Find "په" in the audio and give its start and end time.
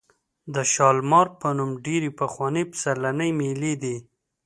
1.39-1.47